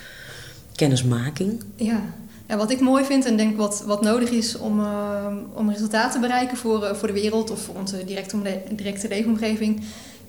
[0.74, 1.64] kennismaking?
[1.76, 2.00] Ja.
[2.48, 6.10] ja, wat ik mooi vind en denk wat, wat nodig is om, uh, om resultaten
[6.12, 8.36] te bereiken voor, uh, voor de wereld of voor onze directe,
[8.70, 9.82] directe leefomgeving,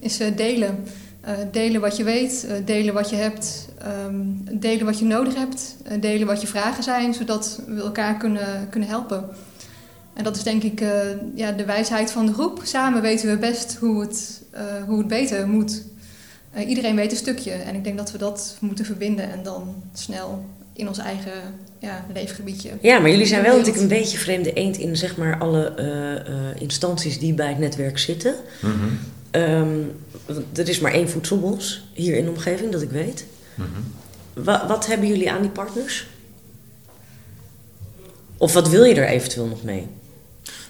[0.03, 0.83] is uh, delen.
[1.51, 3.67] delen wat je weet, delen wat je hebt,
[4.07, 8.69] um, delen wat je nodig hebt, delen wat je vragen zijn, zodat we elkaar kunnen,
[8.69, 9.29] kunnen helpen.
[10.13, 10.83] En dat is denk ik
[11.35, 12.61] ja, de wijsheid van de groep.
[12.63, 14.41] Samen weten we best hoe het,
[14.87, 15.83] hoe het beter moet.
[16.67, 20.45] iedereen weet een stukje en ik denk dat we dat moeten verbinden en dan snel
[20.73, 21.31] in ons eigen
[21.79, 22.69] ja, leefgebiedje.
[22.81, 26.33] Ja, maar jullie zijn wel natuurlijk een beetje vreemde eend in zeg maar alle uh,
[26.33, 28.35] uh, instanties die bij het netwerk zitten.
[28.61, 28.99] Mm -hmm.
[29.35, 29.91] Um,
[30.55, 33.25] er is maar één voedselbos hier in de omgeving, dat ik weet.
[33.55, 33.67] Mhm.
[34.43, 36.07] Wa- wat hebben jullie aan die partners?
[38.37, 39.87] Of wat wil je er eventueel nog mee?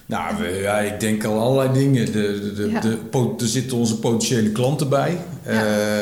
[0.06, 2.06] Nou, we- ja, ik denk al allerlei dingen.
[2.06, 2.80] De, de, de, Ja.
[2.80, 5.18] de po- er zitten onze potentiële klanten bij.
[5.46, 5.52] Ja.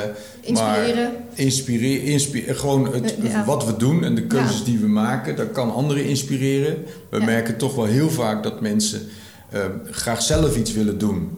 [0.03, 0.09] Eh,
[0.41, 1.11] Inspireren.
[1.33, 3.45] Inspireren, inspi- gewoon het, Eh, ja.
[3.45, 4.63] wat we doen en de keuzes Ja.
[4.65, 6.83] die we maken, dat kan anderen inspireren.
[7.09, 7.25] We Ja.
[7.25, 9.01] merken toch wel heel vaak dat mensen
[9.49, 11.29] eh, graag zelf iets willen doen,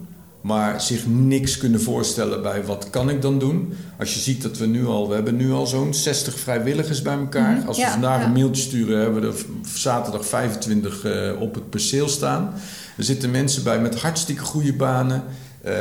[0.44, 3.74] maar zich niks kunnen voorstellen bij wat kan ik dan doen.
[4.00, 7.18] Als je ziet dat we nu al, we hebben nu al zo'n 60 vrijwilligers bij
[7.18, 7.58] elkaar.
[7.58, 8.26] Mhm, Als we ja, vandaag ja.
[8.26, 12.54] een mailtje sturen, hebben we er zaterdag 25 eh, op het perceel staan.
[12.98, 15.24] Er zitten mensen bij met hartstikke goede banen,
[15.62, 15.74] eh,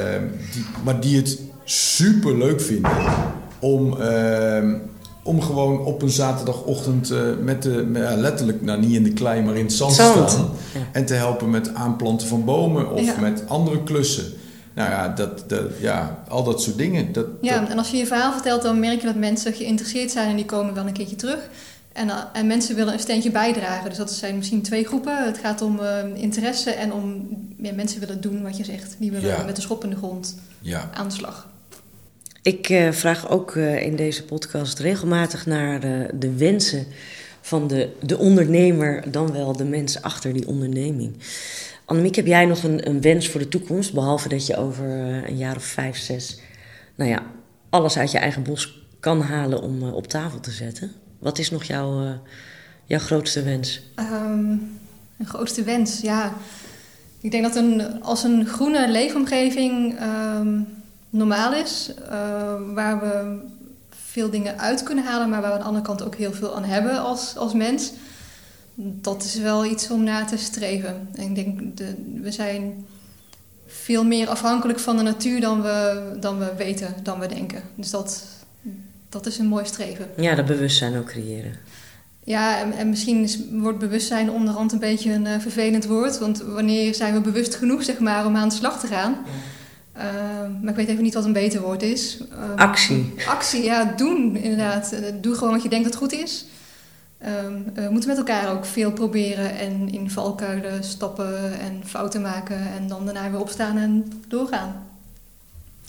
[0.53, 2.91] die, maar die het super leuk vinden
[3.59, 4.75] om, ehm,
[5.23, 9.43] om gewoon op een zaterdagochtend eh, met de, met- letterlijk, nou niet in de klei,
[9.43, 10.51] maar in het zand, Zand, staan.
[10.75, 10.81] ja.
[10.93, 13.21] En te helpen met aanplanten van bomen of Ja.
[13.21, 14.25] met andere klussen.
[14.75, 17.13] Nou ja, dat, dat, ja, al dat soort dingen.
[17.13, 20.11] Dat, Ja, dat- en als je je verhaal vertelt, dan merk je dat mensen geïnteresseerd
[20.11, 21.49] zijn en die komen wel een keertje terug.
[21.93, 23.89] En, eh, en mensen willen een steentje bijdragen.
[23.89, 25.25] Dus dat zijn misschien twee groepen.
[25.25, 28.97] Het gaat om eh, interesse en om ja, mensen willen doen wat je zegt.
[28.99, 29.43] Die willen Ja.
[29.45, 30.91] met de schop in de grond ja.
[30.95, 31.49] aan de slag.
[32.43, 36.87] Ik eh, vraag ook eh, in deze podcast regelmatig naar de, de wensen
[37.41, 41.15] van de, de ondernemer, dan wel de mensen achter die onderneming.
[41.93, 43.93] Annemiek, heb jij nog een, een wens voor de toekomst?
[43.93, 46.41] Behalve dat je over eh, een jaar of vijf, zes,
[46.95, 47.23] nou ja,
[47.71, 50.93] alles uit je eigen bos kan halen om eh, op tafel te zetten.
[51.19, 52.13] Wat is nog jouw, eh,
[52.85, 53.83] jouw grootste wens?
[53.95, 54.51] Ehm,
[55.19, 56.33] een grootste wens, ja.
[57.21, 60.61] Ik denk dat een, als een groene leefomgeving ehm,
[61.11, 63.41] normaal is, eh, waar we
[63.91, 66.57] veel dingen uit kunnen halen, maar waar we aan de andere kant ook heel veel
[66.57, 67.93] aan hebben als, als mens,
[68.75, 71.09] dat is wel iets om naar te streven.
[71.15, 72.87] En ik denk, de, we zijn
[73.67, 77.63] veel meer afhankelijk van de natuur dan we, dan we weten, dan we denken.
[77.75, 78.25] Dus dat,
[79.09, 80.09] dat is een mooi streven.
[80.17, 81.57] Ja, dat bewustzijn ook creëren.
[82.25, 86.19] Ja, en, en misschien is, wordt bewustzijn onderhand een beetje een eh, vervelend woord.
[86.19, 89.17] Want wanneer zijn we bewust genoeg, zeg maar, om aan de slag te gaan?
[89.93, 90.05] Eh,
[90.61, 92.19] maar ik weet even niet wat een beter woord is.
[92.31, 93.13] Ehm, Actie.
[93.27, 94.93] Actie, ja, doen inderdaad.
[94.93, 96.47] Eh, Doe gewoon wat je denkt dat goed is.
[97.23, 97.53] Ehm,
[97.85, 102.57] we moeten met elkaar ook veel proberen en in valkuilen stappen en fouten maken.
[102.59, 104.75] En dan daarna weer opstaan en doorgaan.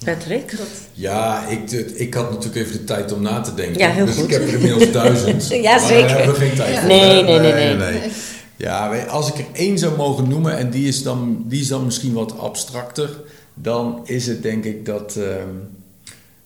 [0.06, 0.58] Patrick?
[0.58, 3.78] Dat, Ja, ik, ik had natuurlijk even de tijd om na te denken.
[3.80, 4.24] Ja, heel dus goed.
[4.24, 5.48] ik heb er inmiddels duizend.
[5.62, 6.08] Ja, maar zeker.
[6.08, 6.80] Daar hebben we geen tijd Ja.
[6.80, 6.88] voor.
[6.90, 8.02] Nee, nee, nee, nee.
[8.58, 11.86] Ja, als ik er één zou mogen noemen, en die is dan, die is dan
[11.86, 13.10] misschien wat abstracter,
[13.54, 15.16] dan is het denk ik dat.
[15.16, 15.48] ehm,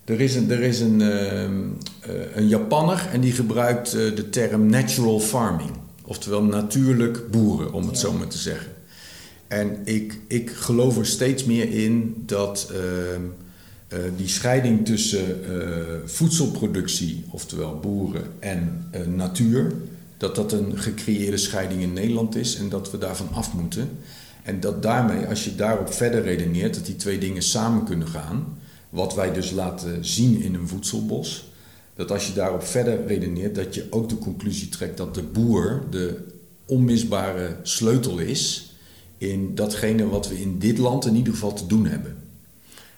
[0.07, 1.63] er is een, er is een, ehm,
[1.99, 5.71] eh, een Japanner en die gebruikt eh, de term natural farming.
[6.05, 8.71] Oftewel natuurlijk boeren, om het zo maar te zeggen.
[9.47, 13.21] En ik, ik geloof er steeds meer in dat ehm,
[13.87, 15.25] eh, die scheiding tussen
[16.05, 19.73] voedselproductie, oftewel boeren, en natuur,
[20.17, 23.89] dat dat een gecreëerde scheiding in Nederland is en dat we daarvan af moeten.
[24.43, 28.57] En dat daarmee, als je daarop verder redeneert, dat die twee dingen samen kunnen gaan,
[28.89, 31.51] wat wij dus laten zien in een voedselbos,
[31.95, 35.83] dat als je daarop verder redeneert, dat je ook de conclusie trekt dat de boer
[35.89, 36.25] de
[36.65, 38.71] onmisbare sleutel is
[39.17, 42.17] in datgene wat we in dit land in ieder geval te doen hebben.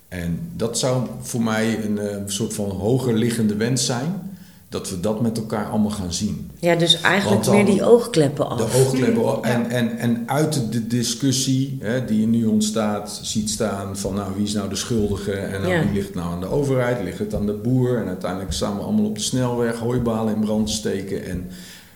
[0.08, 4.38] En dat zou voor mij een eh, soort van hoger liggende wens zijn,
[4.70, 6.49] dat we dat met elkaar allemaal gaan zien.
[6.62, 8.58] Ja, dus eigenlijk meer die oogkleppen af.
[8.58, 13.98] De oogkleppen en, en, en uit de discussie hè, die er nu ontstaat, ziet staan
[13.98, 15.84] van nou wie is nou de schuldige en nou, Ja.
[15.84, 18.76] wie ligt het nou aan de overheid, ligt het aan de boer en uiteindelijk staan
[18.76, 21.48] we allemaal op de snelweg hooibalen in brand te steken en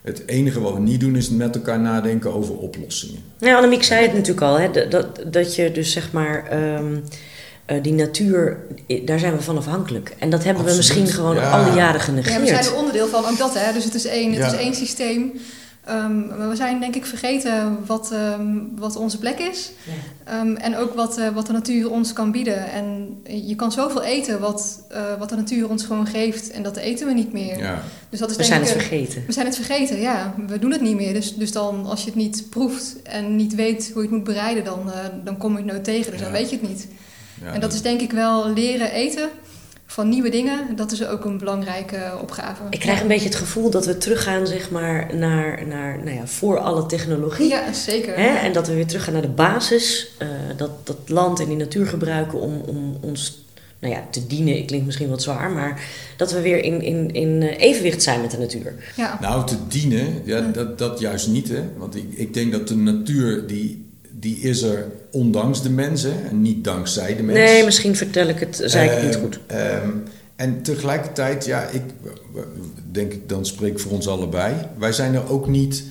[0.01, 3.19] het enige wat we niet doen is met elkaar nadenken over oplossingen.
[3.39, 6.95] Nou, Annemiek zei het natuurlijk al, hè, dat- dat, dat je dus zeg maar ehm,
[7.65, 10.15] eh, die natuur, i- daar zijn we van afhankelijk.
[10.19, 11.51] En dat hebben we misschien gewoon ja.
[11.51, 12.39] alle jaren Ja, genegeerd.
[12.41, 13.73] we zijn er onderdeel van, ook dat hè.
[13.73, 14.47] Dus het is één, het Ja.
[14.47, 15.31] is één systeem.
[15.85, 19.71] Ehm, maar we zijn denk ik vergeten wat, ehm, wat onze plek is.
[20.23, 22.71] Ehm, en ook wat, eh, wat de natuur ons kan bieden.
[22.71, 26.51] En je kan zoveel eten wat, eh, wat de natuur ons gewoon geeft.
[26.51, 27.57] En dat eten we niet meer.
[27.57, 27.81] Ja.
[28.09, 29.23] Dus dat is we denk zijn ik, het eh, vergeten.
[29.27, 30.33] we zijn het vergeten, ja.
[30.47, 31.13] We doen het niet meer.
[31.13, 34.25] Dus, dus dan, als je het niet proeft en niet weet hoe je het moet
[34.27, 36.11] bereiden, dan, eh, dan kom je het nooit tegen.
[36.11, 36.25] Dus Ja.
[36.25, 36.87] dan weet je het niet.
[37.53, 39.29] En dat is denk ik wel leren eten
[39.85, 40.75] van nieuwe dingen.
[40.75, 42.63] Dat is ook een belangrijke opgave.
[42.69, 46.27] Ik krijg een beetje het gevoel dat we teruggaan zeg maar, naar, naar nou ja,
[46.27, 47.49] voor alle technologie.
[47.49, 48.15] Ja, zeker.
[48.15, 48.27] Hè?
[48.37, 50.11] En dat we weer teruggaan naar de basis.
[50.17, 53.41] eh, dat, dat land en die natuur gebruiken om, om ons
[53.79, 54.57] nou ja, te dienen.
[54.57, 55.81] Ik klinkt misschien wat zwaar, maar
[56.17, 58.73] dat we weer in, in, in eh, evenwicht zijn met de natuur.
[58.95, 59.17] Ja.
[59.21, 61.49] Nou, te dienen, ja, dat, dat juist niet.
[61.49, 61.61] Hè?
[61.77, 63.82] Want ik, ik denk dat de natuur, die,
[64.23, 67.43] die is er ondanks de mensen en niet dankzij de mensen.
[67.43, 69.39] Nee, misschien vertel ik het, zei ik het niet Ehm, goed.
[69.47, 69.89] ehm,
[70.35, 71.81] en tegelijkertijd, ja, ik
[72.91, 74.53] denk ik, dan spreek voor ons allebei.
[74.77, 75.83] Wij zijn er ook niet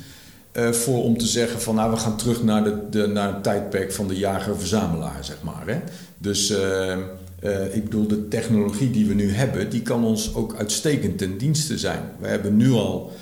[0.52, 3.42] eh, voor om te zeggen van nou we gaan terug naar, de, de, naar het
[3.42, 5.62] tijdperk van de jager-verzamelaar, zeg maar.
[5.66, 5.76] Hè?
[6.18, 6.98] Dus ehm,
[7.40, 11.38] eh, ik bedoel, de technologie die we nu hebben, die kan ons ook uitstekend ten
[11.38, 12.00] dienste zijn.
[12.20, 13.12] We hebben nu al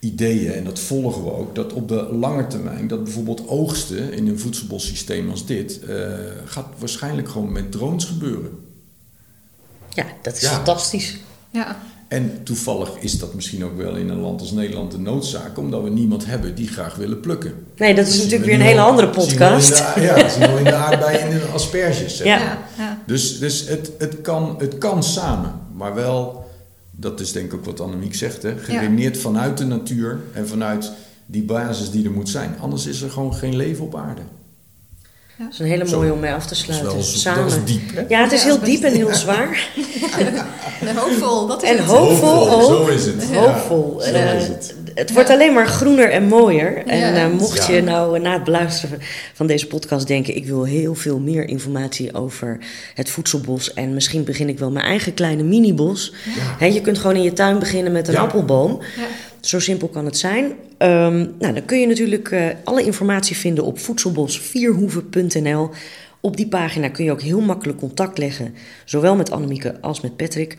[0.00, 4.28] ideeën, en dat volgen we ook, dat op de lange termijn, dat bijvoorbeeld oogsten in
[4.28, 5.94] een voedselbossysteem als dit, eh,
[6.44, 8.50] gaat waarschijnlijk gewoon met drones gebeuren.
[9.94, 10.50] Ja, dat is Ja.
[10.50, 11.16] fantastisch.
[11.50, 15.58] Ja, En toevallig is dat misschien ook wel in een land als Nederland de noodzaak,
[15.58, 17.54] omdat we niemand hebben die graag willen plukken.
[17.76, 19.78] Nee, dat is natuurlijk we weer een hele andere zien de- podcast.
[19.96, 22.18] ja, dat zien we in de aardbeien en in de asperges.
[22.18, 22.58] ja.
[23.06, 26.47] Dus, dus het, het, kan, het kan samen, maar wel,
[27.00, 30.90] dat is denk ik ook wat Annemiek zegt, hè, geredeneerd vanuit de natuur en vanuit
[31.26, 32.54] die basis die er moet zijn.
[32.60, 34.20] Anders is er gewoon geen leven op aarde.
[35.38, 35.96] Dat is een hele Zo.
[35.98, 36.92] mooie om mee af te Dat is sluiten.
[36.92, 37.42] wel Samen.
[37.42, 37.94] dat is diep.
[37.94, 38.04] Hè?
[38.08, 39.68] Ja, het is Ja, heel diep en heel zwaar.
[40.80, 41.86] En hoopvol, dat is En het.
[41.86, 42.62] hoopvol ook.
[42.62, 43.28] Zo is het.
[43.30, 44.00] Ja, Hoopvol.
[44.00, 44.74] zo Eh, is het.
[44.98, 46.86] Het wordt alleen maar groener en mooier.
[46.86, 47.14] En Ja.
[47.14, 47.74] eh, mocht Ja.
[47.74, 48.98] je nou eh, na het beluisteren
[49.34, 50.36] van deze podcast denken...
[50.36, 52.58] ik wil heel veel meer informatie over
[52.94, 53.74] het voedselbos...
[53.74, 56.14] en misschien begin ik wel mijn eigen kleine minibos.
[56.58, 58.20] Hè, je kunt gewoon in je tuin beginnen met een Ja.
[58.20, 58.78] appelboom.
[58.96, 59.02] Ja.
[59.40, 60.52] Zo simpel kan het zijn.
[60.78, 65.70] Ehm, nou, dan kun je natuurlijk eh, alle informatie vinden op voedselbosvierhoeven.nl.
[66.20, 68.54] Op die pagina kun je ook heel makkelijk contact leggen,
[68.84, 70.56] zowel met Annemieke als met Patrick.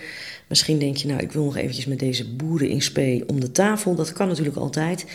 [0.47, 3.51] Misschien denk je, nou, ik wil nog eventjes met deze boeren in spe om de
[3.51, 3.95] tafel.
[3.95, 5.05] Dat kan natuurlijk altijd.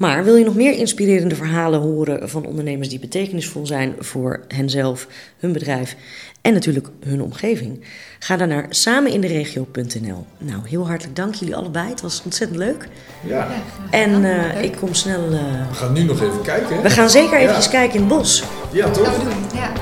[0.00, 5.06] Maar wil je nog meer inspirerende verhalen horen van ondernemers die betekenisvol zijn voor henzelf,
[5.38, 5.96] hun bedrijf
[6.40, 7.84] en natuurlijk hun omgeving?
[8.18, 10.26] Ga dan naar sameninderegio.nl.
[10.38, 11.88] Nou, heel hartelijk dank jullie allebei.
[11.88, 12.88] Het was ontzettend leuk.
[13.26, 13.48] Ja.
[13.90, 15.24] En eh, ik kom snel.
[15.24, 16.76] eh, We gaan nu nog even kijken.
[16.76, 16.82] hè?
[16.82, 17.42] We gaan zeker Ja.
[17.42, 18.44] eventjes kijken in het bos.
[18.72, 19.16] Ja, Gaan toch?
[19.18, 19.72] we doen, ja.